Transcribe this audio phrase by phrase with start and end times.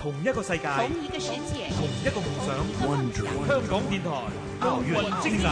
[0.00, 2.48] 同一个世界，同一个世界，同一个梦想。
[3.46, 4.10] 香港电台
[4.60, 5.50] 奥运精神。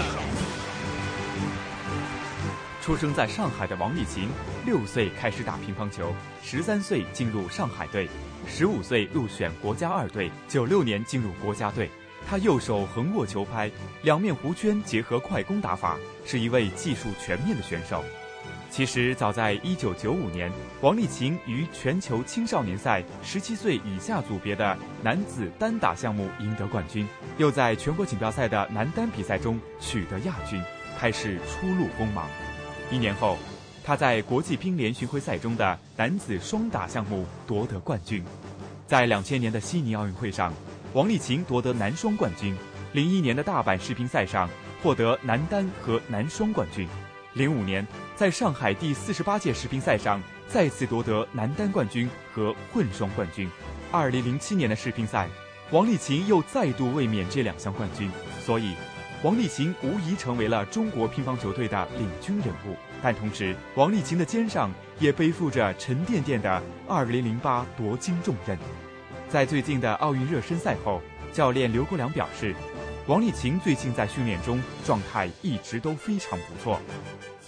[2.80, 4.28] 出生在上海的王励勤，
[4.64, 8.08] 六岁开始打乒乓球，十三岁进入上海队，
[8.48, 11.90] 十五岁入选国家二队，九六年进入国家队。
[12.26, 13.70] 他右手横握球拍，
[14.02, 18.02] 两面弧圈结合快攻打法，是一位技术全面的选手。
[18.72, 20.50] 其实，早在1995年，
[20.80, 27.06] 王励勤于全球青少年赛17岁以下组别的男子单打项目赢得冠军，
[27.36, 30.58] 又在全国锦标赛的男单比赛中取得亚军，
[30.98, 32.26] 开始初露锋芒。
[32.90, 33.36] 一年后，
[33.84, 38.24] 他在国际乒联巡回赛中的男子双打项目夺得冠军。
[38.86, 40.50] 在2000年的悉尼奥运会上，
[40.94, 42.56] 王励勤夺得男双冠军
[42.94, 44.48] ；01年的大阪世乒赛上
[44.82, 46.88] 获得男单和男双冠军。
[47.34, 53.48] 零五年，在上海第四十八届世乒赛上再次夺得男单冠军和混双冠军。
[53.90, 55.26] 二零零七年的世乒赛，
[55.70, 58.10] 王励勤又再度卫冕这两项冠军，
[58.44, 58.74] 所以，
[59.22, 62.76] 王励勤无疑成为了中国乒乓球队的领军人物。
[63.02, 68.58] 但同时，王励勤的肩上也背负着沉甸甸的二零零八夺金重任。
[69.30, 71.00] 在最近的奥运热身赛后，
[71.32, 72.54] 教练刘国梁表示。
[73.08, 76.80] 王励勤最近在训练中状态一直都非常不错。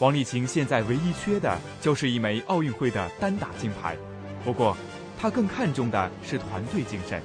[0.01, 3.97] 王励勤现在唯一缺的就是一枚奥运会的单打金牌，
[4.45, 4.77] 不过
[5.17, 7.23] 他更看重的是团队精神。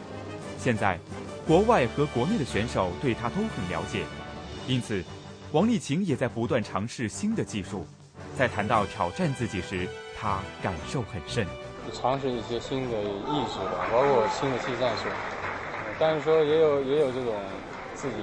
[0.60, 1.00] 现在，
[1.48, 4.04] 国外和国内的选手对他都很了解，
[4.68, 5.04] 因此，
[5.52, 7.88] 王励勤也在不断尝试新的技术。
[8.38, 11.48] 在谈到挑战自己时，他感受很深。
[11.92, 15.06] 尝试一些新的意识吧，包括新的技战术，
[15.98, 17.34] 但是说也有也有这种。
[18.00, 18.16] 自己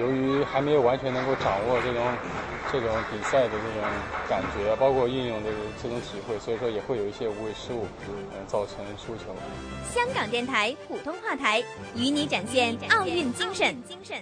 [0.00, 2.02] 由于还没有完全能够掌握这种
[2.72, 3.82] 这种比赛的这种
[4.28, 5.50] 感觉，包括运用的
[5.80, 9.32] 这种体会，所以说也会有一些无谓失误，嗯，造成输球。
[9.94, 11.62] 香港电台普通话台
[11.94, 13.76] 与你展现奥运精神。
[13.84, 14.20] 精神。